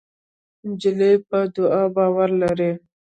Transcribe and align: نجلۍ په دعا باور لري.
نجلۍ 0.67 1.13
په 1.27 1.37
دعا 1.55 1.83
باور 1.95 2.29
لري. 2.41 2.71